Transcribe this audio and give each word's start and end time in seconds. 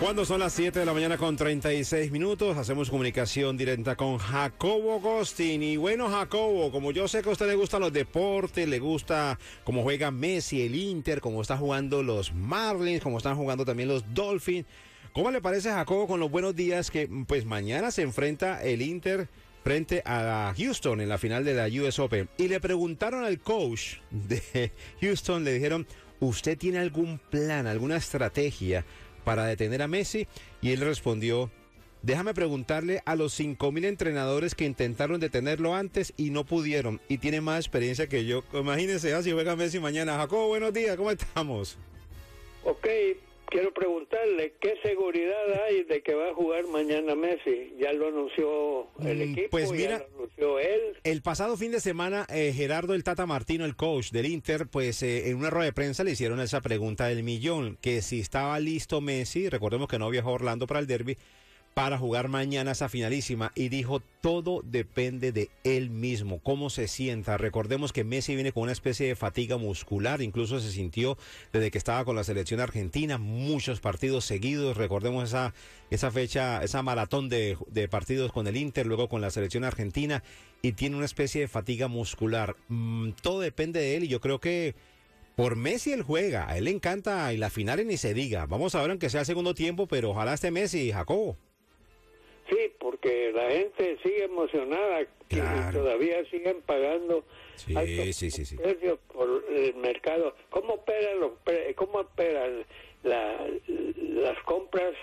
Cuando 0.00 0.24
son 0.24 0.40
las 0.40 0.54
7 0.54 0.78
de 0.78 0.86
la 0.86 0.94
mañana 0.94 1.18
con 1.18 1.36
36 1.36 2.10
minutos, 2.10 2.56
hacemos 2.56 2.88
comunicación 2.88 3.58
directa 3.58 3.96
con 3.96 4.16
Jacobo 4.16 4.98
Gostin. 4.98 5.62
Y 5.62 5.76
bueno, 5.76 6.08
Jacobo, 6.08 6.72
como 6.72 6.90
yo 6.90 7.06
sé 7.06 7.20
que 7.20 7.28
a 7.28 7.32
usted 7.32 7.46
le 7.46 7.54
gustan 7.54 7.82
los 7.82 7.92
deportes, 7.92 8.66
le 8.66 8.78
gusta 8.78 9.38
cómo 9.62 9.82
juega 9.82 10.10
Messi, 10.10 10.62
el 10.62 10.74
Inter, 10.74 11.20
cómo 11.20 11.42
están 11.42 11.58
jugando 11.58 12.02
los 12.02 12.32
Marlins, 12.32 13.02
cómo 13.02 13.18
están 13.18 13.36
jugando 13.36 13.66
también 13.66 13.90
los 13.90 14.02
Dolphins. 14.14 14.66
¿Cómo 15.12 15.30
le 15.30 15.42
parece, 15.42 15.68
Jacobo, 15.68 16.06
con 16.06 16.18
los 16.18 16.30
buenos 16.30 16.56
días 16.56 16.90
que 16.90 17.06
pues 17.26 17.44
mañana 17.44 17.90
se 17.90 18.00
enfrenta 18.00 18.64
el 18.64 18.80
Inter 18.80 19.28
frente 19.62 20.02
a 20.06 20.54
Houston 20.56 21.02
en 21.02 21.10
la 21.10 21.18
final 21.18 21.44
de 21.44 21.52
la 21.52 21.66
US 21.82 21.98
Open? 21.98 22.26
Y 22.38 22.48
le 22.48 22.58
preguntaron 22.58 23.22
al 23.22 23.38
coach 23.38 23.96
de 24.10 24.72
Houston, 25.02 25.44
le 25.44 25.52
dijeron, 25.52 25.86
¿usted 26.20 26.56
tiene 26.56 26.78
algún 26.78 27.18
plan, 27.18 27.66
alguna 27.66 27.96
estrategia? 27.96 28.86
Para 29.20 29.44
detener 29.44 29.82
a 29.82 29.88
Messi 29.88 30.26
y 30.60 30.70
él 30.70 30.80
respondió, 30.80 31.50
déjame 32.02 32.34
preguntarle 32.34 33.02
a 33.04 33.16
los 33.16 33.38
5.000 33.38 33.84
entrenadores 33.84 34.54
que 34.54 34.64
intentaron 34.64 35.20
detenerlo 35.20 35.74
antes 35.74 36.12
y 36.16 36.30
no 36.30 36.44
pudieron 36.44 37.00
y 37.08 37.18
tiene 37.18 37.40
más 37.40 37.60
experiencia 37.60 38.08
que 38.08 38.24
yo. 38.24 38.42
Imagínense, 38.52 39.14
así 39.14 39.30
ah, 39.30 39.34
juega 39.34 39.56
Messi 39.56 39.78
mañana. 39.78 40.16
Jacobo, 40.16 40.48
buenos 40.48 40.72
días, 40.72 40.96
¿cómo 40.96 41.10
estamos? 41.10 41.78
Ok, 42.64 42.86
quiero 43.50 43.74
preguntarle, 43.74 44.54
¿qué 44.60 44.76
seguridad 44.82 45.64
hay 45.64 45.84
de 45.84 46.02
que 46.02 46.14
va 46.14 46.30
a 46.30 46.34
jugar 46.34 46.66
mañana 46.68 47.14
Messi? 47.14 47.74
Ya 47.78 47.92
lo 47.92 48.08
anunció 48.08 48.86
el 49.04 49.18
mm, 49.18 49.32
equipo, 49.32 49.48
pues 49.50 49.70
mira, 49.72 49.98
ya 49.98 49.98
lo 49.98 50.16
anunció 50.16 50.58
él. 50.58 50.80
El 51.04 51.22
pasado 51.22 51.56
fin 51.56 51.72
de 51.72 51.80
semana, 51.80 52.26
eh, 52.30 52.52
Gerardo 52.54 52.94
el 52.94 53.04
Tata 53.04 53.26
Martino, 53.26 53.64
el 53.64 53.76
coach 53.76 54.10
del 54.10 54.26
Inter, 54.26 54.66
pues 54.66 55.02
eh, 55.02 55.28
en 55.28 55.36
una 55.36 55.50
rueda 55.50 55.66
de 55.66 55.72
prensa 55.72 56.04
le 56.04 56.12
hicieron 56.12 56.40
esa 56.40 56.60
pregunta 56.60 57.06
del 57.08 57.22
millón, 57.22 57.76
que 57.80 58.00
si 58.02 58.20
estaba 58.20 58.58
listo 58.60 59.00
Messi, 59.00 59.48
recordemos 59.48 59.88
que 59.88 59.98
no 59.98 60.08
viajó 60.08 60.30
a 60.30 60.34
Orlando 60.34 60.66
para 60.66 60.80
el 60.80 60.86
derby, 60.86 61.18
para 61.80 61.96
jugar 61.96 62.28
mañana 62.28 62.72
esa 62.72 62.90
finalísima 62.90 63.52
y 63.54 63.70
dijo 63.70 64.02
todo 64.20 64.60
depende 64.62 65.32
de 65.32 65.48
él 65.64 65.88
mismo, 65.88 66.38
cómo 66.38 66.68
se 66.68 66.88
sienta. 66.88 67.38
Recordemos 67.38 67.94
que 67.94 68.04
Messi 68.04 68.34
viene 68.34 68.52
con 68.52 68.64
una 68.64 68.72
especie 68.72 69.06
de 69.06 69.16
fatiga 69.16 69.56
muscular, 69.56 70.20
incluso 70.20 70.60
se 70.60 70.72
sintió 70.72 71.16
desde 71.54 71.70
que 71.70 71.78
estaba 71.78 72.04
con 72.04 72.16
la 72.16 72.22
selección 72.22 72.60
argentina, 72.60 73.16
muchos 73.16 73.80
partidos 73.80 74.26
seguidos, 74.26 74.76
recordemos 74.76 75.30
esa, 75.30 75.54
esa 75.88 76.10
fecha, 76.10 76.62
esa 76.62 76.82
maratón 76.82 77.30
de, 77.30 77.56
partidos 77.90 78.30
con 78.30 78.46
el 78.46 78.58
Inter, 78.58 78.84
luego 78.84 79.08
con 79.08 79.22
la 79.22 79.30
selección 79.30 79.64
argentina 79.64 80.22
y 80.60 80.72
tiene 80.72 80.96
una 80.96 81.06
especie 81.06 81.40
de 81.40 81.48
fatiga 81.48 81.88
muscular. 81.88 82.56
Mm, 82.68 83.12
todo 83.22 83.40
depende 83.40 83.80
de 83.80 83.96
él 83.96 84.04
y 84.04 84.08
yo 84.08 84.20
creo 84.20 84.38
que... 84.38 84.74
Por 85.34 85.56
Messi 85.56 85.92
él 85.92 86.02
juega, 86.02 86.50
a 86.50 86.58
él 86.58 86.64
le 86.64 86.70
encanta 86.72 87.32
y 87.32 87.38
la 87.38 87.48
final 87.48 87.86
ni 87.86 87.96
se 87.96 88.12
diga. 88.12 88.44
Vamos 88.44 88.74
a 88.74 88.82
ver 88.82 88.90
aunque 88.90 89.08
sea 89.08 89.20
el 89.20 89.26
segundo 89.26 89.54
tiempo, 89.54 89.86
pero 89.86 90.10
ojalá 90.10 90.34
esté 90.34 90.50
Messi, 90.50 90.92
Jacobo. 90.92 91.38
Sí, 92.50 92.72
porque 92.80 93.30
la 93.32 93.48
gente 93.50 93.96
sigue 94.02 94.24
emocionada 94.24 95.02
y 95.02 95.72
todavía 95.72 96.24
siguen 96.30 96.60
pagando 96.62 97.24
sí, 97.54 98.12
sí, 98.12 98.30
sí, 98.30 98.56
precios 98.56 98.98
por 99.12 99.44
el 99.48 99.74
mercado. 99.76 100.34
¿Cómo 100.50 100.74
operan, 100.74 101.20
los, 101.20 101.32
cómo 101.76 102.00
operan 102.00 102.64
las 103.04 104.38
compras 104.44 104.94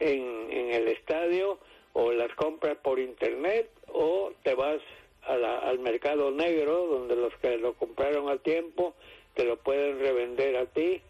en, 0.00 0.50
en 0.50 0.72
el 0.72 0.88
estadio 0.88 1.58
o 1.92 2.12
las 2.12 2.34
compras 2.34 2.76
por 2.82 2.98
internet 2.98 3.70
o 3.86 4.32
te 4.42 4.54
vas 4.54 4.80
a 5.22 5.34
al 5.68 5.78
mercado 5.78 6.30
negro 6.30 6.86
donde 6.86 7.14
los 7.14 7.34
que 7.36 7.58
lo 7.58 7.74
compraron 7.74 8.28
a 8.28 8.38
tiempo 8.38 8.94
te 9.34 9.44
lo 9.44 9.56
pueden 9.58 10.00
revender 10.00 10.56
a 10.56 10.66
ti? 10.66 11.00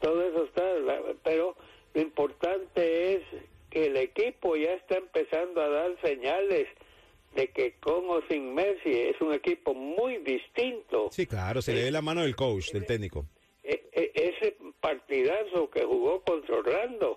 Todo 0.00 0.22
eso 0.22 0.44
está, 0.44 0.62
pero 1.24 1.56
lo 1.94 2.00
importante 2.00 3.14
es 3.14 3.22
que 3.72 3.86
el 3.86 3.96
equipo 3.96 4.54
ya 4.54 4.74
está 4.74 4.98
empezando 4.98 5.62
a 5.62 5.68
dar 5.68 5.96
señales 6.02 6.68
de 7.34 7.48
que 7.48 7.76
con 7.80 8.04
o 8.10 8.20
sin 8.28 8.54
Messi 8.54 8.90
es 8.90 9.18
un 9.22 9.32
equipo 9.32 9.72
muy 9.72 10.18
distinto. 10.18 11.08
Sí, 11.10 11.26
claro, 11.26 11.62
se 11.62 11.72
le 11.72 11.84
ve 11.84 11.90
la 11.90 12.02
mano 12.02 12.20
del 12.20 12.36
coach, 12.36 12.70
del 12.72 12.84
técnico. 12.84 13.24
E, 13.64 13.88
e, 13.92 14.12
ese 14.14 14.56
partidazo 14.78 15.70
que 15.70 15.84
jugó 15.84 16.20
contra 16.22 16.56
Orlando 16.56 17.16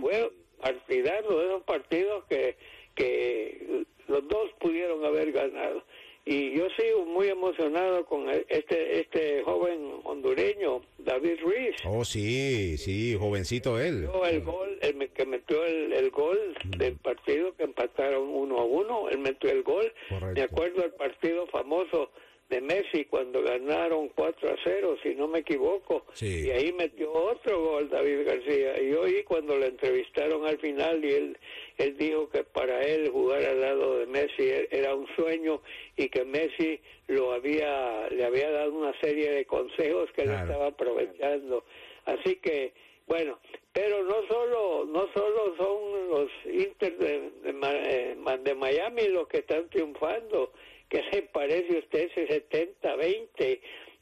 fue 0.00 0.30
partidazo 0.60 1.38
de 1.40 1.46
esos 1.46 1.62
partidos 1.64 2.24
que, 2.26 2.56
que 2.94 3.84
los 4.06 4.28
dos 4.28 4.50
pudieron 4.60 5.04
haber 5.04 5.32
ganado 5.32 5.82
y 6.24 6.56
yo 6.56 6.68
sigo 6.78 7.06
muy 7.06 7.28
emocionado 7.28 8.04
con 8.04 8.28
e, 8.28 8.44
este 8.48 9.00
este 9.00 9.42
joven 9.42 10.00
hondureño 10.04 10.82
David 10.98 11.40
Ruiz. 11.42 11.76
Oh 11.84 12.04
sí 12.04 12.76
sí 12.78 13.16
jovencito 13.18 13.80
él. 13.80 14.08
El 14.30 14.42
gol 14.42 14.78
el 14.82 15.08
que 15.10 15.26
metió 15.26 15.64
el, 15.64 16.10
gol 16.10 16.54
del 16.76 16.96
partido 16.96 17.54
que 17.56 17.64
empataron 17.64 18.28
uno 18.28 18.58
a 18.58 18.64
uno. 18.64 19.08
Él 19.08 19.18
metió 19.18 19.50
el 19.50 19.62
gol. 19.62 19.92
Me 20.34 20.42
acuerdo 20.42 20.82
del 20.82 20.92
partido 20.92 21.46
famoso 21.48 22.10
de 22.50 22.60
Messi 22.60 23.04
cuando 23.04 23.42
ganaron 23.42 24.08
4 24.08 24.50
a 24.50 24.56
0, 24.64 24.96
si 25.04 25.14
no 25.14 25.28
me 25.28 25.38
equivoco. 25.38 26.04
Y 26.20 26.50
ahí 26.50 26.72
metió 26.72 27.12
otro 27.12 27.62
gol 27.62 27.88
David 27.88 28.26
García. 28.26 28.82
Y 28.82 28.92
hoy 28.92 29.22
cuando 29.22 29.56
lo 29.56 29.64
entrevistaron 29.64 30.44
al 30.44 30.58
final 30.58 31.04
y 31.04 31.12
él, 31.12 31.38
él 31.78 31.96
dijo 31.96 32.28
que 32.28 32.42
para 32.42 32.82
él 32.82 33.08
jugar 33.10 33.44
al 33.44 33.60
lado 33.60 33.98
de 33.98 34.06
Messi 34.06 34.42
e, 34.42 34.68
era 34.72 34.96
un 34.96 35.06
sueño 35.14 35.62
y 35.96 36.08
que 36.08 36.24
Messi 36.24 36.80
lo 37.06 37.32
había, 37.32 38.08
le 38.10 38.24
había 38.24 38.50
dado 38.50 38.74
una 38.74 38.98
serie 39.00 39.30
de 39.30 39.44
consejos 39.44 40.10
que 40.16 40.22
él 40.22 40.30
estaba 40.30 40.66
aprovechando. 40.66 41.64
Así 42.04 42.34
que, 42.36 42.72
bueno, 43.06 43.38
pero 43.72 44.02
no 44.02 44.26
solo, 44.26 44.86
no 44.86 45.08
solo 45.14 45.54
son 45.56 46.08
los 46.08 46.30
Inter 46.46 46.98
de, 46.98 47.30
de, 47.44 48.38
de 48.42 48.54
Miami 48.56 49.06
los 49.06 49.28
que 49.28 49.38
están 49.38 49.70
triunfando 49.70 50.52
¿Qué 50.90 51.04
le 51.12 51.22
parece 51.22 51.76
a 51.76 51.78
usted 51.78 52.10
ese 52.14 52.48
70-20 52.50 53.60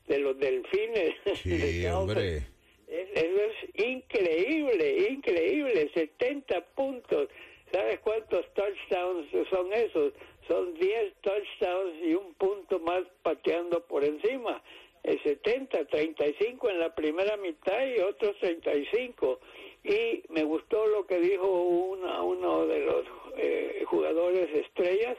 de 0.09 0.19
los 0.19 0.39
delfines? 0.39 1.15
Sí, 1.35 1.87
hombre. 1.87 2.43
Eso 2.89 3.41
es 3.43 3.87
increíble, 3.87 5.11
increíble, 5.11 5.91
70 5.93 6.65
puntos. 6.75 7.29
¿Sabes 7.71 8.01
cuántos 8.01 8.47
touchdowns 8.55 9.27
son 9.51 9.73
esos? 9.75 10.15
Son 10.49 10.73
10 10.73 11.15
touchdowns 11.21 12.03
y 12.03 12.15
un 12.15 12.33
punto 12.35 12.79
más 12.79 13.03
pateando 13.23 13.85
por 13.87 14.03
encima. 14.03 14.63
El 15.03 15.23
70, 15.23 15.85
35 15.85 16.71
en 16.71 16.81
la 16.81 16.95
primera 16.95 17.37
mitad 17.37 17.87
y 17.87 18.01
otros 18.01 18.35
35. 18.41 19.41
Y 19.85 20.23
me 20.31 20.43
gustó 20.45 20.87
lo 20.87 21.07
que 21.07 21.21
dijo 21.21 21.47
uno 21.47 22.67
de 22.67 22.81
los 22.81 23.05
eh, 23.37 23.85
jugadores 23.87 24.49
estrellas, 24.55 25.19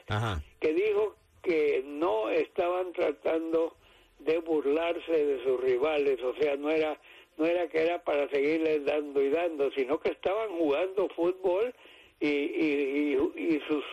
que 0.60 0.74
dijo 0.74 1.16
que 1.42 1.84
no 1.86 2.30
estaban 2.30 2.92
tratando 2.94 3.76
de 4.20 4.38
burlarse 4.40 5.26
de 5.26 5.44
sus 5.44 5.60
rivales, 5.62 6.22
o 6.22 6.34
sea, 6.36 6.56
no 6.56 6.70
era 6.70 7.00
no 7.38 7.46
era 7.46 7.68
que 7.70 7.82
era 7.82 8.04
para 8.04 8.30
seguirles 8.30 8.84
dando 8.86 9.22
y 9.22 9.30
dando, 9.30 9.72
sino 9.72 9.98
que 10.00 10.10
estaban 10.12 10.50
jugando 10.58 11.08
fútbol 11.16 11.74
y, 12.20 12.28
y, 12.28 13.62
sus 13.66 13.84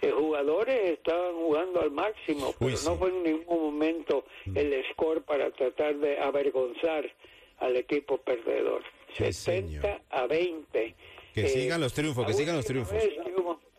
eh, 0.00 0.10
jugadores 0.10 0.92
estaban 0.92 1.34
jugando 1.34 1.82
al 1.82 1.90
máximo, 1.90 2.54
pero 2.58 2.76
no 2.84 2.96
fue 2.96 3.10
en 3.10 3.22
ningún 3.24 3.62
momento 3.62 4.24
el 4.54 4.82
score 4.90 5.22
para 5.22 5.50
tratar 5.50 5.96
de 5.96 6.18
avergonzar 6.18 7.04
al 7.58 7.76
equipo 7.76 8.16
perdedor. 8.16 8.82
70 9.12 10.00
a 10.08 10.26
20. 10.26 10.94
Que 11.34 11.48
sigan 11.48 11.80
los 11.80 11.92
triunfos, 11.92 12.26
que 12.26 12.32
sigan 12.32 12.56
los 12.56 12.64
triunfos. 12.64 12.96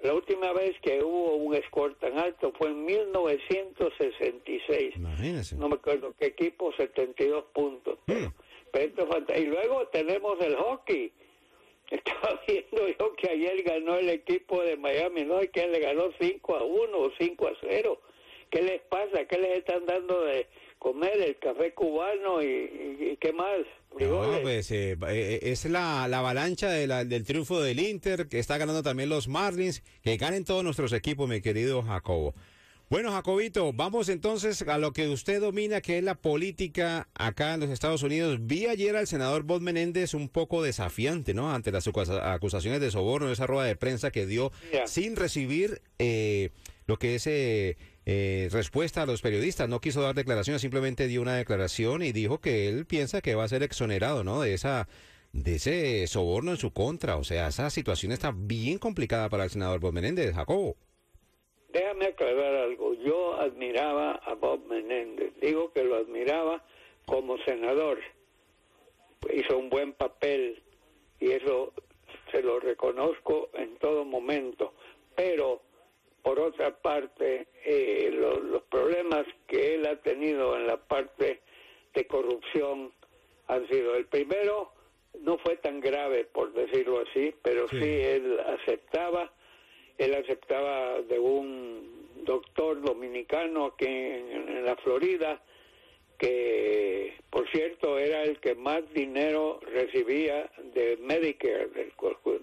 La 0.06 0.13
última 0.13 0.54
vez 0.54 0.75
que 0.81 1.04
hubo 1.04 1.36
un 1.36 1.56
score 1.63 1.96
tan 1.96 2.18
alto 2.18 2.52
fue 2.57 2.69
en 2.69 2.86
1966. 2.86 4.96
Imagínese. 4.96 5.56
No 5.56 5.69
me 5.69 5.75
acuerdo 5.75 6.13
qué 6.19 6.28
equipo, 6.28 6.72
72 6.74 7.46
puntos. 7.54 7.98
Hmm. 8.07 8.28
y 9.36 9.46
luego 9.46 9.88
tenemos 9.88 10.40
el 10.42 10.56
hockey. 10.56 11.12
Estaba 11.92 12.42
viendo 12.48 12.88
yo 13.00 13.16
que 13.16 13.30
ayer 13.30 13.62
ganó 13.63 13.96
el 13.96 14.10
equipo 14.10 14.62
de 14.63 14.75
Miami, 14.75 15.24
¿no? 15.24 15.42
Y 15.44 15.50
que 15.50 15.68
le 15.68 15.80
ganó 15.80 16.10
5 16.19 16.56
a 16.56 16.63
1 16.63 16.98
o 16.98 17.12
5 17.18 17.48
a 17.48 17.52
0. 17.62 18.02
¿Qué 18.50 18.62
les 18.62 18.81
pasa? 18.81 19.25
¿Qué 19.25 19.38
les 19.38 19.60
están 19.60 19.86
dando 19.86 20.24
de 20.24 20.48
comer 20.80 21.19
el 21.22 21.38
café 21.38 21.74
cubano 21.74 22.42
y, 22.42 22.46
y- 22.48 23.10
y 23.12 23.18
qué 23.18 23.34
más. 23.34 23.60
No, 23.95 24.00
Frijoles. 24.00 24.39
pues 24.42 24.71
eh, 24.71 24.97
eh, 25.07 25.39
es 25.44 25.65
la, 25.65 26.07
la 26.07 26.19
avalancha 26.19 26.69
de 26.69 26.86
la- 26.88 27.06
del 27.06 27.24
triunfo 27.24 27.62
del 27.62 27.80
Inter, 27.80 28.27
que 28.27 28.39
está 28.39 28.57
ganando 28.57 28.83
también 28.83 29.07
los 29.09 29.27
Marlins, 29.27 29.83
que 30.03 30.18
ganen 30.18 30.44
todos 30.44 30.63
nuestros 30.63 30.92
equipos, 30.94 31.30
mi 31.30 31.39
querido 31.42 31.81
Jacobo. 31.81 32.36
Bueno, 32.88 33.12
Jacobito, 33.12 33.74
vamos 33.74 34.09
entonces 34.09 34.62
a 34.62 34.77
lo 34.77 34.94
que 34.94 35.07
usted 35.07 35.42
domina, 35.42 35.81
que 35.81 35.97
es 35.97 36.03
la 36.03 36.13
política 36.13 37.07
acá 37.15 37.56
en 37.56 37.62
los 37.62 37.69
Estados 37.71 38.03
Unidos. 38.03 38.38
Vi 38.42 38.68
ayer 38.68 38.95
al 38.95 39.07
senador 39.07 39.42
Bob 39.42 39.62
Menéndez 39.62 40.13
un 40.13 40.30
poco 40.30 40.62
desafiante, 40.62 41.33
¿no? 41.33 41.51
Ante 41.51 41.71
las 41.71 41.88
acusa- 41.88 42.31
acusaciones 42.33 42.81
de 42.81 42.92
soborno, 42.92 43.31
esa 43.31 43.47
rueda 43.47 43.63
de 43.65 43.75
prensa 43.75 44.12
que 44.12 44.27
dio 44.27 44.51
sin 44.86 45.15
recibir 45.15 45.81
eh, 45.97 46.51
lo 46.86 47.00
que 47.00 47.15
es 47.15 47.25
eh, 47.25 47.75
eh, 48.06 48.50
respuesta 48.52 49.04
a 49.04 49.06
los 49.06 49.22
periodistas. 49.22 49.69
No 49.69 49.81
quiso 49.81 50.02
dar 50.02 50.16
declaraciones, 50.16 50.62
simplemente 50.62 51.07
dio 51.07 51.22
una 51.22 51.36
declaración 51.36 52.02
y 52.04 52.12
dijo 52.12 52.40
que 52.40 52.68
él 52.68 52.86
piensa 52.86 53.22
que 53.22 53.36
va 53.36 53.44
a 53.44 53.50
ser 53.50 53.63
exonerado, 53.63 54.24
¿no? 54.24 54.42
De 54.42 54.54
esa 54.54 54.88
de 55.36 55.56
ese 55.56 56.07
soborno 56.07 56.52
en 56.52 56.57
su 56.57 56.72
contra. 56.72 57.18
O 57.18 57.24
sea, 57.24 57.48
esa 57.48 57.69
situación 57.69 58.12
está 58.12 58.31
bien 58.34 58.78
complicada 58.78 59.30
para 59.30 59.44
el 59.44 59.50
senador 59.50 59.80
Bob 59.80 59.94
Menéndez, 59.94 60.34
Jacobo. 60.34 60.75
Déjame 61.74 62.06
aclarar 62.06 62.56
algo. 62.56 62.94
Yo 62.94 63.40
admiraba 63.40 64.12
a 64.12 64.34
Bob 64.36 64.66
Menéndez. 64.68 65.34
Digo 65.42 65.74
que 65.74 65.84
lo 65.84 65.98
admiraba 65.98 66.63
como 67.06 67.38
senador. 67.40 68.00
Hizo 69.34 69.57
un 69.57 69.69
buen 69.69 69.92
papel 69.92 70.63
y 71.19 71.31
eso 71.31 71.74
se 72.31 72.42
lo 72.42 72.62
reconozco 72.62 73.50
en 73.56 73.75
todo 73.78 74.06
momento. 74.06 74.74
Pero, 75.16 75.62
por 76.24 76.40
otra 76.40 76.72
parte, 76.78 77.48
eh, 77.66 77.84
tenido 80.25 80.56
en 80.57 80.68
la 80.68 80.77
parte 80.77 81.42
de 81.94 82.07
corrupción 82.07 82.92
han 83.48 83.68
sido 83.68 83.95
el 83.95 84.06
primero 84.06 84.72
no 85.22 85.38
fue 85.38 85.56
tan 85.57 85.80
grave 85.80 86.25
por 86.25 86.51
decirlo 86.54 87.01
así 87.07 87.33
pero 87.44 87.68
Sí. 87.69 87.80
sí, 87.80 87.86
él 88.01 88.39
aceptaba 88.39 89.31
él 89.98 90.13
aceptaba 90.16 91.01
de 91.04 91.19
un 91.19 92.24
doctor 92.25 92.81
dominicano 92.81 93.66
aquí 93.66 93.86
en, 93.86 94.50
en 94.50 94.66
la 94.66 94.75
Florida 94.77 95.42
que 96.18 97.13
por 97.30 97.50
cierto 97.51 97.98
era 98.00 98.24
el 98.24 98.39
que 98.39 98.56
más 98.56 98.81
dinero 98.94 99.60
recibía 99.74 100.50
de 100.74 100.98
Medicare 101.01 101.68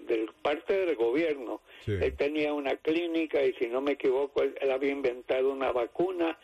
del, 0.07 0.29
parte 0.41 0.85
del 0.85 0.95
gobierno 0.95 1.61
Sí. 1.85 1.91
él 1.99 2.15
tenía 2.15 2.53
una 2.53 2.77
clínica 2.77 3.43
y 3.43 3.51
si 3.55 3.67
no 3.67 3.81
me 3.81 3.91
equivoco 3.93 4.41
él, 4.41 4.55
él 4.61 4.71
había 4.71 4.91
inventado 4.91 5.51
una 5.51 5.71
vacuna 5.73 6.39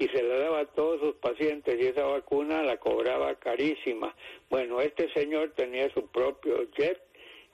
y 0.00 0.08
se 0.08 0.22
la 0.22 0.36
daba 0.38 0.60
a 0.60 0.64
todos 0.66 0.98
sus 1.00 1.14
pacientes 1.16 1.78
y 1.78 1.86
esa 1.86 2.04
vacuna 2.06 2.62
la 2.62 2.78
cobraba 2.78 3.34
carísima. 3.36 4.14
Bueno, 4.48 4.80
este 4.80 5.12
señor 5.12 5.52
tenía 5.54 5.88
su 5.92 6.06
propio 6.08 6.68
jet 6.72 6.98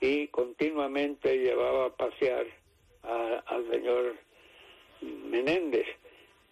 y 0.01 0.29
continuamente 0.29 1.37
llevaba 1.39 1.87
a 1.87 1.97
pasear 1.97 2.47
a- 3.03 3.43
al 3.47 3.69
señor 3.71 4.15
Menéndez 5.03 5.87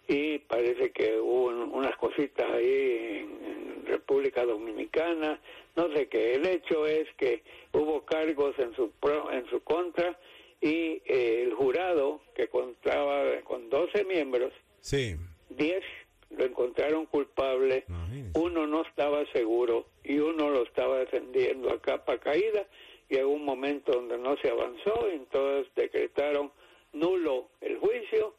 y 0.07 0.39
parece 0.39 0.91
que 0.91 1.17
hubo 1.19 1.45
un- 1.45 1.71
unas 1.73 1.95
cositas 1.97 2.45
ahí 2.51 2.97
en, 3.21 3.45
en 3.45 3.85
República 3.85 4.45
Dominicana, 4.45 5.39
no 5.75 5.91
sé 5.93 6.07
qué. 6.07 6.35
El 6.35 6.45
hecho 6.45 6.85
es 6.85 7.07
que 7.17 7.41
hubo 7.73 8.03
cargos 8.05 8.57
en 8.59 8.75
su 8.75 8.91
pro- 8.99 9.31
en 9.31 9.47
su 9.49 9.61
contra 9.61 10.19
y 10.61 11.01
eh, 11.05 11.43
el 11.43 11.53
jurado 11.53 12.21
que 12.35 12.47
contaba 12.49 13.23
con 13.45 13.69
12 13.69 14.03
miembros 14.03 14.51
Sí. 14.81 15.15
10 15.49 15.83
lo 16.31 16.43
encontraron 16.45 17.05
culpable, 17.05 17.85
Imagínese. 17.87 18.39
uno 18.39 18.67
no 18.67 18.81
estaba 18.81 19.25
seguro 19.31 19.85
y 20.03 20.17
uno 20.19 20.49
lo 20.49 20.63
estaba 20.63 20.97
defendiendo 20.99 21.69
a 21.71 21.81
capa 21.81 22.17
caída. 22.17 22.65
Llegó 23.09 23.29
un 23.29 23.45
momento 23.45 23.91
donde 23.93 24.17
no 24.17 24.35
se 24.37 24.49
avanzó, 24.49 25.07
entonces 25.09 25.71
decretaron 25.75 26.51
nulo 26.93 27.49
el 27.61 27.77
juicio 27.77 28.33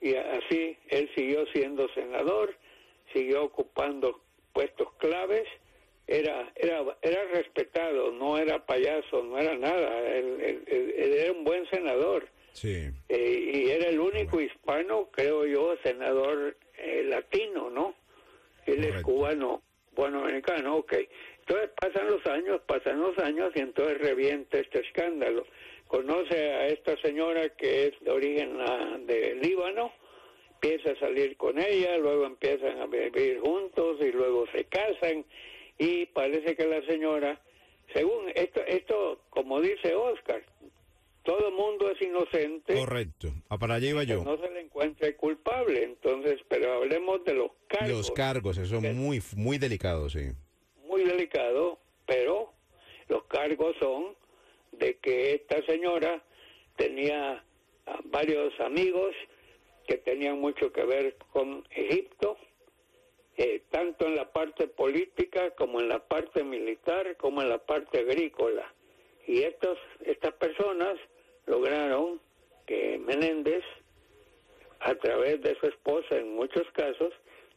y 0.00 0.14
así 0.14 0.76
él 0.88 1.10
siguió 1.14 1.46
siendo 1.52 1.88
senador, 1.90 2.54
siguió 3.12 3.44
ocupando 3.44 4.20
puestos 4.52 4.92
claves, 4.94 5.46
era 6.06 6.50
era 6.56 6.82
era 7.02 7.24
respetado, 7.32 8.10
no 8.12 8.38
era 8.38 8.64
payaso, 8.64 9.22
no 9.22 9.38
era 9.38 9.56
nada, 9.58 10.08
él- 10.08 10.40
él- 10.40 10.64
él- 10.66 10.94
él 10.96 11.12
era 11.12 11.32
un 11.32 11.44
buen 11.44 11.68
senador. 11.70 12.26
Sí. 12.56 12.90
Eh, 13.10 13.50
y 13.52 13.70
era 13.70 13.90
el 13.90 14.00
único 14.00 14.40
hispano, 14.40 15.10
creo 15.12 15.44
yo, 15.44 15.76
senador 15.82 16.56
eh, 16.78 17.04
latino, 17.04 17.68
¿no? 17.68 17.94
Él 18.64 18.82
es 18.82 19.02
cubano, 19.02 19.62
bueno, 19.94 20.20
americano, 20.22 20.76
ok. 20.76 20.94
Entonces 21.40 21.70
pasan 21.78 22.06
los 22.08 22.24
años, 22.26 22.62
pasan 22.66 22.98
los 22.98 23.16
años 23.18 23.52
y 23.54 23.60
entonces 23.60 23.98
revienta 23.98 24.58
este 24.58 24.80
escándalo. 24.80 25.46
Conoce 25.86 26.54
a 26.54 26.66
esta 26.68 26.96
señora 27.02 27.50
que 27.50 27.88
es 27.88 28.00
de 28.00 28.10
origen 28.10 28.56
ah, 28.58 28.96
de 29.06 29.34
Líbano, 29.34 29.92
empieza 30.54 30.92
a 30.92 30.98
salir 30.98 31.36
con 31.36 31.58
ella, 31.58 31.98
luego 31.98 32.24
empiezan 32.24 32.80
a 32.80 32.86
vivir 32.86 33.38
juntos 33.40 33.98
y 34.00 34.12
luego 34.12 34.46
se 34.50 34.64
casan 34.64 35.26
y 35.78 36.06
parece 36.06 36.56
que 36.56 36.66
la 36.66 36.80
señora, 36.86 37.38
según 37.92 38.32
esto, 38.34 38.62
esto 38.66 39.20
como 39.28 39.60
dice 39.60 39.94
Oscar, 39.94 40.42
todo 41.26 41.48
el 41.48 41.54
mundo 41.54 41.90
es 41.90 42.00
inocente, 42.00 42.74
Correcto. 42.74 43.32
Ah, 43.48 43.58
para 43.58 43.74
allá 43.74 43.88
iba 43.90 44.04
yo. 44.04 44.24
no 44.24 44.38
se 44.38 44.48
le 44.50 44.60
encuentre 44.60 45.16
culpable. 45.16 45.82
Entonces, 45.82 46.40
pero 46.48 46.74
hablemos 46.74 47.24
de 47.24 47.34
los 47.34 47.50
cargos. 47.66 47.90
Los 47.90 48.10
cargos, 48.12 48.58
eso 48.58 48.76
es 48.76 48.94
muy, 48.94 49.20
muy 49.34 49.58
delicado, 49.58 50.08
sí. 50.08 50.30
Muy 50.86 51.02
delicado, 51.02 51.80
pero 52.06 52.52
los 53.08 53.24
cargos 53.24 53.74
son 53.80 54.14
de 54.70 54.98
que 54.98 55.34
esta 55.34 55.60
señora 55.66 56.22
tenía 56.76 57.44
varios 58.04 58.58
amigos 58.60 59.14
que 59.88 59.96
tenían 59.96 60.40
mucho 60.40 60.72
que 60.72 60.84
ver 60.84 61.16
con 61.32 61.66
Egipto, 61.70 62.36
eh, 63.36 63.62
tanto 63.70 64.06
en 64.06 64.14
la 64.14 64.32
parte 64.32 64.68
política 64.68 65.50
como 65.56 65.80
en 65.80 65.88
la 65.88 66.06
parte 66.06 66.44
militar, 66.44 67.16
como 67.16 67.42
en 67.42 67.48
la 67.48 67.58
parte 67.58 67.98
agrícola. 67.98 68.72
Y 69.26 69.42
estos, 69.42 69.76
estas 70.04 70.34
personas 70.34 70.96
lograron 71.46 72.20
que 72.66 72.98
Menéndez, 72.98 73.62
a 74.80 74.94
través 74.96 75.40
de 75.42 75.56
su 75.60 75.66
esposa 75.66 76.16
en 76.16 76.34
muchos 76.34 76.64
casos, 76.72 77.12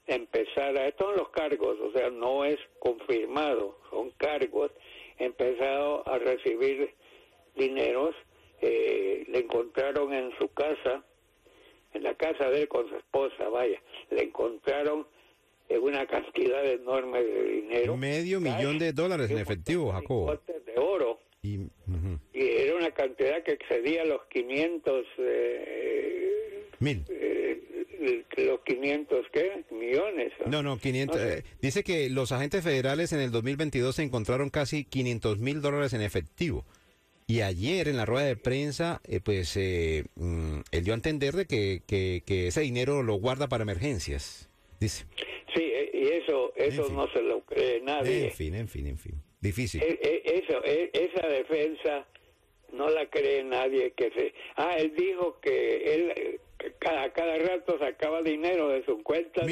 empezara, 0.07 0.87
estos 0.87 1.07
son 1.07 1.17
los 1.17 1.29
cargos, 1.29 1.77
o 1.79 1.91
sea, 1.91 2.09
no 2.09 2.45
es 2.45 2.57
confirmado, 2.79 3.77
son 3.89 4.11
cargos, 4.11 4.71
empezado 5.17 6.07
a 6.07 6.17
recibir 6.17 6.93
dineros, 7.55 8.15
eh, 8.61 9.25
le 9.27 9.39
encontraron 9.39 10.13
en 10.13 10.31
su 10.37 10.47
casa, 10.49 11.03
en 11.93 12.03
la 12.03 12.15
casa 12.15 12.49
de 12.49 12.63
él 12.63 12.67
con 12.67 12.87
su 12.89 12.95
esposa, 12.95 13.49
vaya, 13.49 13.81
le 14.09 14.23
encontraron 14.23 15.07
eh, 15.67 15.77
una 15.77 16.05
cantidad 16.07 16.65
enorme 16.65 17.23
de 17.23 17.43
dinero. 17.43 17.97
Medio 17.97 18.41
millón 18.41 18.79
de 18.79 18.91
dólares 18.93 19.29
en 19.29 19.37
efectivo, 19.37 19.91
Jacobo. 19.91 20.39
de 20.65 20.79
oro. 20.79 21.19
Y 21.41 21.59
era 22.41 22.75
una 22.75 22.91
cantidad 22.91 23.43
que 23.43 23.53
excedía 23.53 24.05
los 24.05 24.21
500, 24.27 25.05
eh, 25.19 26.63
Mil. 26.79 27.03
eh, 27.09 27.61
los 28.37 28.61
500, 28.61 29.25
¿qué? 29.33 29.63
Millones. 29.71 30.31
No, 30.45 30.63
no, 30.63 30.77
500. 30.79 31.15
No 31.17 31.21
sé. 31.21 31.39
eh, 31.39 31.43
dice 31.61 31.83
que 31.83 32.09
los 32.09 32.31
agentes 32.31 32.63
federales 32.63 33.11
en 33.13 33.19
el 33.19 33.31
2022 33.31 33.95
se 33.95 34.03
encontraron 34.03 34.49
casi 34.49 34.85
500 34.85 35.39
mil 35.39 35.61
dólares 35.61 35.93
en 35.93 36.01
efectivo. 36.01 36.65
Y 37.27 37.41
ayer 37.41 37.87
en 37.87 37.97
la 37.97 38.05
rueda 38.05 38.25
de 38.25 38.35
prensa, 38.37 39.01
eh, 39.07 39.19
pues 39.19 39.55
eh, 39.57 40.05
mm, 40.15 40.59
él 40.71 40.83
dio 40.83 40.93
a 40.93 40.95
entender 40.95 41.35
de 41.35 41.45
que, 41.45 41.81
que, 41.85 42.23
que 42.25 42.47
ese 42.47 42.61
dinero 42.61 43.03
lo 43.03 43.15
guarda 43.15 43.47
para 43.47 43.61
emergencias. 43.63 44.49
Dice. 44.79 45.05
Sí, 45.53 45.71
y 45.93 46.07
eso, 46.07 46.53
eso 46.55 46.81
En 46.83 46.87
fin. 46.87 46.95
no 46.95 47.11
se 47.11 47.21
lo 47.21 47.41
cree 47.41 47.81
nadie. 47.81 48.25
En 48.25 48.31
fin, 48.31 48.55
en 48.55 48.67
fin, 48.67 48.87
en 48.87 48.97
fin. 48.97 49.13
Difícil. 49.41 49.81
Eso, 49.83 50.63
esa 50.63 51.27
defensa 51.27 52.07
no 52.73 52.89
la 52.89 53.09
cree 53.09 53.43
nadie 53.43 53.91
que 53.91 54.11
se... 54.11 54.33
Ah, 54.55 54.75
él 54.77 54.93
dijo 54.97 55.39
que 55.41 55.93
él 55.93 56.39
cada, 56.79 57.11
cada 57.13 57.37
rato 57.37 57.77
sacaba 57.79 58.21
dinero 58.21 58.69
de 58.69 58.83
su 58.85 59.01
cuenta. 59.03 59.45
de 59.45 59.47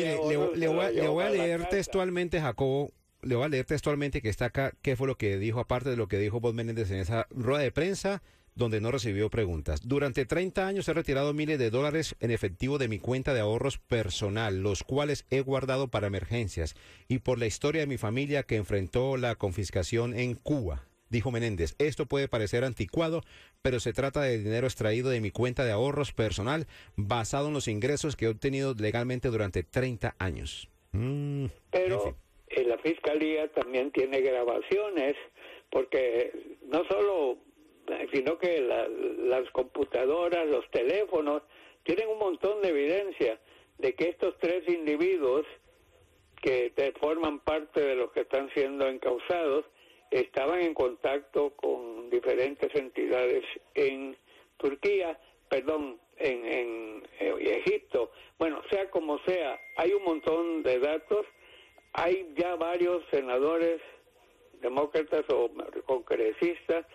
le, 0.55 0.67
voy, 0.67 0.85
a- 0.85 0.91
le 0.91 1.07
voy 1.07 1.29
leer 1.31 1.65
textualmente, 1.69 2.39
Jacobo, 2.41 2.91
le 3.21 3.35
voy 3.35 3.45
a 3.45 3.49
leer 3.49 3.65
textualmente 3.65 4.21
que 4.21 4.29
está 4.29 4.45
acá, 4.45 4.73
qué 4.81 4.95
fue 4.95 5.07
lo 5.07 5.15
que 5.15 5.37
dijo, 5.37 5.59
aparte 5.59 5.89
de 5.89 5.95
lo 5.97 6.07
que 6.07 6.17
dijo 6.17 6.39
Bob 6.39 6.53
Menéndez 6.53 6.91
en 6.91 6.97
esa 6.99 7.27
rueda 7.29 7.63
de 7.63 7.71
prensa, 7.71 8.21
donde 8.55 8.81
no 8.81 8.91
recibió 8.91 9.29
preguntas. 9.29 9.81
Durante 9.87 10.25
30 10.25 10.65
años 10.67 10.87
he 10.89 10.93
retirado 10.93 11.31
miles 11.33 11.59
de 11.59 11.69
dólares 11.69 12.15
en 12.19 12.31
efectivo 12.31 12.77
de 12.79 12.87
mi 12.87 12.97
cuenta 12.99 13.33
de 13.35 13.39
ahorros 13.39 13.77
personal, 13.77 14.63
los 14.63 14.83
cuales 14.83 15.25
he 15.29 15.41
guardado 15.41 15.89
para 15.89 16.07
emergencias, 16.07 16.75
y 17.07 17.19
por 17.19 17.37
la 17.37 17.45
historia 17.45 17.81
de 17.81 17.87
mi 17.87 17.97
familia 17.97 18.43
que 18.43 18.55
enfrentó 18.55 19.15
la 19.15 19.35
confiscación 19.35 20.17
en 20.17 20.33
Cuba. 20.33 20.83
Dijo 21.09 21.31
Menéndez, 21.31 21.75
esto 21.79 22.05
puede 22.05 22.27
parecer 22.27 22.63
anticuado, 22.63 23.21
pero 23.61 23.79
se 23.79 23.93
trata 23.93 24.21
de 24.21 24.37
dinero 24.37 24.67
extraído 24.67 25.09
de 25.09 25.21
mi 25.21 25.31
cuenta 25.31 25.63
de 25.65 25.71
ahorros 25.71 26.11
personal 26.11 26.67
basado 26.95 27.47
en 27.47 27.53
los 27.53 27.67
ingresos 27.67 28.15
que 28.15 28.25
he 28.25 28.29
obtenido 28.29 28.73
legalmente 28.77 29.29
durante 29.29 29.63
30 29.63 30.15
años. 30.19 30.67
Mm, 30.91 31.45
Pero 31.71 31.95
en 31.95 32.01
fin. 32.01 32.15
eh, 32.49 32.63
la 32.65 32.77
fiscalía 32.79 33.47
también 33.53 33.91
tiene 33.91 34.21
grabaciones, 34.21 35.15
porque 35.71 36.57
no 36.67 36.83
solo, 36.89 37.37
eh, 37.87 38.07
sino 38.13 38.37
que 38.37 38.59
la- 38.61 38.87
las 38.87 39.49
computadoras, 39.51 40.45
los 40.47 40.69
teléfonos, 40.71 41.41
tienen 41.83 42.09
un 42.09 42.19
montón 42.19 42.61
de 42.61 42.69
evidencia 42.69 43.39
de 43.77 43.93
que 43.95 44.09
estos 44.09 44.35
tres 44.39 44.67
individuos 44.67 45.45
que 46.41 46.71
te- 46.75 46.91
forman 46.93 47.39
parte 47.39 47.79
de 47.81 47.95
los 47.95 48.11
que 48.11 48.21
están 48.21 48.49
siendo 48.53 48.87
encausados 48.87 49.65
estaban 50.11 50.61
en 50.61 50.73
contacto 50.73 51.51
con 51.55 52.09
diferentes 52.09 52.73
entidades 52.75 53.43
en 53.75 54.15
Turquía, 54.57 55.19
perdón, 55.49 55.99
en, 56.17 56.45
en, 56.45 57.07
Egipto. 57.19 58.11
Bueno, 58.37 58.61
sea 58.69 58.89
como 58.89 59.19
sea, 59.19 59.59
hay 59.77 59.91
un 59.93 60.03
montón 60.03 60.63
de 60.63 60.79
datos, 60.79 61.25
hay 61.93 62.33
ya 62.35 62.55
varios 62.55 63.03
senadores 63.11 63.81
demócratas 64.61 65.25
o 65.29 65.49
congresistas, 65.85 66.85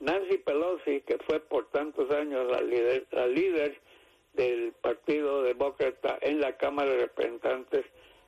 Nancy 0.00 0.38
Pelosi, 0.38 1.00
que 1.02 1.18
fue 1.26 1.40
por 1.40 1.70
tantos 1.70 2.10
años 2.10 2.50
la 2.50 2.60
líder 3.26 3.78
del 4.32 4.72
Partido 4.80 5.42
Demócrata 5.42 6.18
en 6.20 6.40
la 6.40 6.56
Cámara 6.56 6.90
de 6.90 6.98
Representantes, 7.02 7.84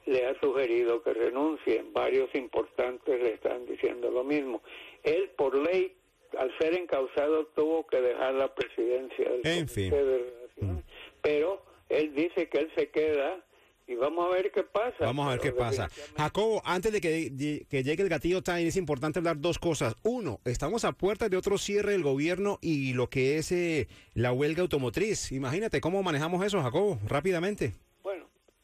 le 0.07 0.27
ha 0.27 0.39
sugerido 0.41 1.03
que 1.03 1.13
renuncie. 1.13 1.85
Varios 1.93 2.35
importantes 2.35 3.21
le 3.21 3.35
están 3.35 3.67
diciendo 3.67 4.11
lo 4.11 4.25
mismo. 4.25 4.63
Él, 5.03 5.31
por 5.37 5.57
ley, 5.57 5.95
al 6.39 6.57
ser 6.59 6.75
encausado, 6.75 7.47
tuvo 7.55 7.87
que 7.87 8.01
dejar 8.01 8.35
la 8.35 8.55
presidencia 8.55 9.31
del 9.31 9.47
En 9.47 9.69
fin. 9.69 9.91
De 9.91 10.03
Relaciones. 10.03 10.85
Pero 11.23 11.65
él 11.89 12.15
dice 12.15 12.49
que 12.49 12.59
él 12.59 12.73
se 12.77 12.91
queda 12.91 13.45
y 13.87 13.95
vamos 13.97 14.27
a 14.27 14.35
ver 14.35 14.51
qué 14.51 14.63
pasa. 14.63 14.97
Vamos 15.01 15.27
a 15.27 15.31
ver 15.31 15.41
qué 15.41 15.53
pasa. 15.53 15.89
Jacobo, 16.17 16.63
antes 16.65 16.91
de 16.93 17.01
que, 17.01 17.67
que 17.69 17.83
llegue 17.83 18.03
el 18.03 18.09
gatillo 18.09 18.43
time, 18.43 18.67
es 18.67 18.77
importante 18.77 19.19
hablar 19.19 19.39
dos 19.41 19.59
cosas. 19.59 19.95
Uno, 20.03 20.41
estamos 20.45 20.85
a 20.85 20.93
puertas 20.93 21.29
de 21.29 21.37
otro 21.37 21.59
cierre 21.59 21.93
del 21.93 22.03
gobierno 22.03 22.59
y 22.63 22.95
lo 22.95 23.11
que 23.11 23.37
es 23.37 23.53
eh, 23.53 23.89
la 24.15 24.33
huelga 24.33 24.63
automotriz. 24.63 25.33
Imagínate 25.33 25.81
cómo 25.81 26.03
manejamos 26.03 26.45
eso, 26.45 26.63
Jacobo, 26.63 26.99
rápidamente. 27.07 27.75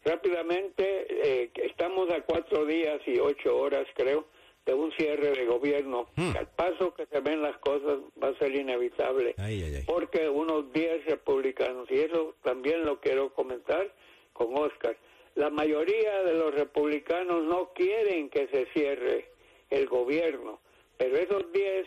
Rápidamente, 0.04 1.06
eh, 1.42 1.50
estamos 1.54 2.10
a 2.10 2.22
cuatro 2.22 2.64
días 2.64 3.00
y 3.06 3.18
ocho 3.18 3.56
horas, 3.58 3.86
creo, 3.94 4.26
de 4.64 4.74
un 4.74 4.92
cierre 4.92 5.32
de 5.32 5.44
gobierno. 5.46 6.08
Hmm. 6.16 6.36
Al 6.36 6.48
paso 6.48 6.94
que 6.94 7.06
se 7.06 7.20
ven 7.20 7.42
las 7.42 7.56
cosas 7.58 7.98
va 8.22 8.28
a 8.28 8.38
ser 8.38 8.54
inevitable. 8.54 9.34
Ay, 9.38 9.62
ay, 9.62 9.74
ay. 9.76 9.84
Porque 9.86 10.28
unos 10.28 10.72
10 10.72 11.04
republicanos, 11.06 11.90
y 11.90 12.00
eso 12.00 12.34
también 12.42 12.84
lo 12.84 13.00
quiero 13.00 13.32
comentar 13.34 13.92
con 14.32 14.56
Oscar, 14.56 14.96
la 15.34 15.50
mayoría 15.50 16.22
de 16.24 16.34
los 16.34 16.54
republicanos 16.54 17.44
no 17.44 17.72
quieren 17.74 18.30
que 18.30 18.48
se 18.48 18.66
cierre 18.72 19.30
el 19.70 19.86
gobierno, 19.86 20.60
pero 20.96 21.16
esos 21.16 21.52
10 21.52 21.86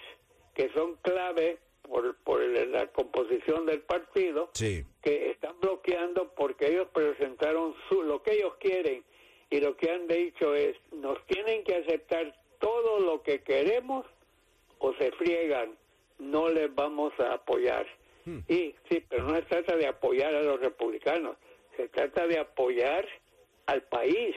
que 0.54 0.70
son 0.74 0.96
clave 1.02 1.58
por, 1.84 2.16
por 2.24 2.42
la 2.42 2.88
composición 2.88 3.66
del 3.66 3.82
partido, 3.82 4.50
Sí. 4.54 4.84
que 5.02 5.32
están 5.32 5.60
bloqueando 5.60 6.34
porque 6.36 6.68
ellos 6.68 6.88
presentaron 6.94 7.76
su, 7.90 8.04
lo 8.04 8.22
que 8.24 8.34
ellos 8.34 8.56
quieren 8.60 9.04
y 9.50 9.60
lo 9.60 9.76
que 9.78 9.92
han 9.92 10.08
dicho 10.08 10.56
es 10.56 10.76
nos 10.92 11.24
tienen 11.28 11.64
que 11.64 11.76
aceptar 11.76 12.36
todo 12.60 13.00
lo 13.00 13.22
que 13.22 13.42
queremos 13.44 14.06
o 14.80 14.94
se 14.96 15.12
friegan, 15.14 15.78
no 16.20 16.50
les 16.50 16.74
vamos 16.74 17.14
a 17.20 17.34
apoyar. 17.34 17.86
Y 18.48 18.74
sí, 18.90 19.04
pero 19.10 19.24
no 19.24 19.36
se 19.36 19.42
trata 19.44 19.76
de 19.76 19.86
apoyar 19.86 20.34
a 20.34 20.42
los 20.42 20.60
republicanos, 20.62 21.36
se 21.76 21.90
trata 21.90 22.26
de 22.26 22.40
apoyar 22.40 23.06
al 23.66 23.82
país, 23.84 24.34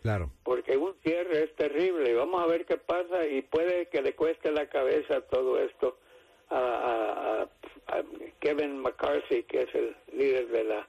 Claro. 0.00 0.30
porque 0.44 0.76
un 0.78 0.94
cierre 1.02 1.44
es 1.44 1.54
terrible. 1.56 2.14
Vamos 2.14 2.42
a 2.42 2.46
ver 2.46 2.64
qué 2.64 2.78
pasa 2.78 3.26
y 3.26 3.42
puede 3.42 3.86
que 3.88 4.00
le 4.00 4.14
cueste 4.14 4.50
la 4.50 4.66
cabeza 4.70 5.20
todo 5.22 5.58
esto 5.60 5.98
a, 6.50 7.42
a- 7.42 7.48
Kevin 8.40 8.78
McCarthy, 8.80 9.42
que 9.44 9.62
es 9.62 9.74
el 9.74 9.96
líder 10.12 10.48
de 10.48 10.64
la 10.64 10.88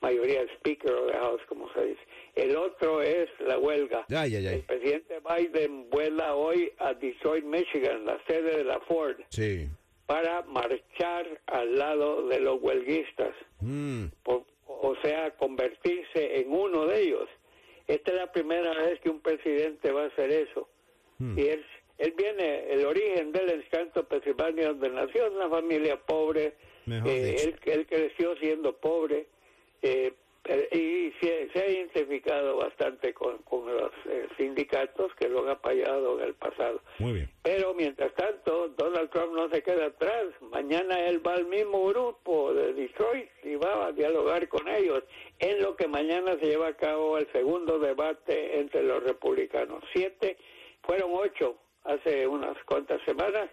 mayoría, 0.00 0.42
el 0.42 0.50
Speaker 0.58 0.92
of 0.92 1.10
the 1.10 1.18
House, 1.18 1.40
como 1.48 1.72
se 1.72 1.84
dice. 1.86 2.00
El 2.36 2.56
otro 2.56 3.00
es 3.02 3.28
la 3.40 3.58
huelga. 3.58 4.04
Ay, 4.10 4.36
ay, 4.36 4.46
El 4.46 4.60
presidente 4.62 5.20
Biden 5.20 5.88
vuela 5.90 6.34
hoy 6.34 6.72
a 6.78 6.92
Detroit, 6.94 7.44
Michigan, 7.44 8.04
la 8.04 8.20
sede 8.26 8.58
de 8.58 8.64
la 8.64 8.78
Ford, 8.80 9.16
Sí. 9.30 9.66
para 10.06 10.42
marchar 10.42 11.26
al 11.46 11.78
lado 11.78 12.26
de 12.28 12.40
los 12.40 12.60
huelguistas 12.62 13.34
Mm, 13.60 14.06
o 14.26 14.94
sea, 15.02 15.30
convertirse 15.36 16.40
en 16.40 16.52
uno 16.52 16.86
de 16.86 17.00
ellos. 17.02 17.28
Esta 17.86 18.10
es 18.12 18.16
la 18.18 18.30
primera 18.32 18.74
vez 18.74 19.00
que 19.00 19.08
un 19.10 19.20
presidente 19.20 19.90
va 19.92 20.02
a 20.04 20.06
hacer 20.06 20.30
eso. 20.30 20.68
Hmm. 21.18 21.38
Y 21.38 21.48
él, 21.48 21.64
él 21.98 22.14
viene, 22.16 22.72
el 22.72 22.84
origen 22.86 23.32
del 23.32 23.50
encanto 23.50 24.04
Pensilvania, 24.04 24.68
donde 24.68 24.90
nació 24.90 25.26
en 25.26 25.34
una 25.34 25.48
familia 25.48 25.96
pobre, 25.96 26.54
eh, 26.86 27.36
él, 27.42 27.56
él 27.64 27.86
creció 27.86 28.36
siendo 28.36 28.76
pobre 28.76 29.26
eh, 29.82 30.12
eh, 30.46 30.68
y 30.72 31.24
se, 31.24 31.48
se 31.52 31.58
ha 31.58 31.68
identificado 31.70 32.58
bastante 32.58 33.14
con, 33.14 33.38
con 33.38 33.66
los 33.66 33.90
eh, 34.06 34.28
sindicatos 34.36 35.14
que 35.14 35.26
lo 35.28 35.42
han 35.42 35.50
apoyado 35.50 36.20
en 36.20 36.26
el 36.26 36.34
pasado. 36.34 36.82
muy 36.98 37.12
bien. 37.12 37.30
Pero 37.42 37.72
mientras 37.72 38.12
tanto, 38.14 38.68
Donald 38.76 39.10
Trump 39.10 39.32
no 39.34 39.48
se 39.48 39.62
queda 39.62 39.86
atrás. 39.86 40.26
Mañana 40.42 41.06
él 41.06 41.26
va 41.26 41.34
al 41.34 41.46
mismo 41.46 41.86
grupo 41.86 42.52
de 42.52 42.74
Detroit 42.74 43.30
y 43.42 43.54
va 43.54 43.86
a 43.86 43.92
dialogar 43.92 44.46
con 44.48 44.68
ellos 44.68 45.02
en 45.38 45.62
lo 45.62 45.76
que 45.76 45.88
mañana 45.88 46.36
se 46.38 46.46
lleva 46.46 46.68
a 46.68 46.76
cabo 46.76 47.16
el 47.16 47.30
segundo 47.32 47.78
debate 47.78 48.58
entre 48.58 48.82
los 48.82 49.02
republicanos. 49.02 49.82
Siete, 49.94 50.36
fueron 50.82 51.10
ocho 51.14 51.56
hace 51.84 52.26
unas 52.26 52.56
cuantas 52.64 53.00
semanas, 53.04 53.48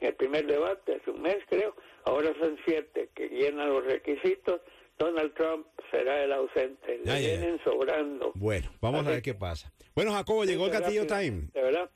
en 0.00 0.08
el 0.08 0.14
primer 0.14 0.46
debate, 0.46 0.96
hace 1.00 1.10
un 1.10 1.22
mes 1.22 1.38
creo, 1.48 1.74
ahora 2.04 2.30
son 2.40 2.56
siete 2.64 3.10
que 3.14 3.28
llenan 3.28 3.68
los 3.70 3.84
requisitos. 3.84 4.60
Donald 4.98 5.34
Trump 5.34 5.66
será 5.90 6.22
el 6.22 6.32
ausente. 6.32 7.00
Le 7.04 7.18
vienen 7.18 7.60
sobrando. 7.64 8.30
Bueno, 8.36 8.70
vamos 8.80 9.04
a 9.06 9.10
ver 9.10 9.22
qué 9.22 9.34
pasa. 9.34 9.72
Bueno, 9.94 10.12
Jacobo, 10.12 10.44
llegó 10.44 10.66
el 10.66 10.70
gatillo 10.72 11.04
time. 11.06 11.48
¿De 11.52 11.62
verdad? 11.62 11.90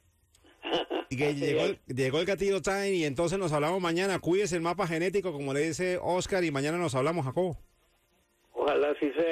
Y 1.08 1.16
que 1.16 1.32
llegó, 1.36 1.64
el- 1.64 1.78
llegó 1.86 2.18
el 2.18 2.26
gatillo 2.26 2.60
time 2.60 2.90
y 2.90 3.04
entonces 3.04 3.38
nos 3.38 3.52
hablamos 3.52 3.80
mañana. 3.80 4.18
Cuídese 4.18 4.56
el 4.56 4.62
mapa 4.62 4.86
genético, 4.88 5.32
como 5.32 5.54
le 5.54 5.60
dice 5.60 5.98
Oscar, 6.02 6.42
y 6.42 6.50
mañana 6.50 6.76
nos 6.76 6.94
hablamos, 6.96 7.24
Jacobo. 7.24 7.56
Ojalá 8.52 8.90
así 8.90 9.12
sea. 9.12 9.24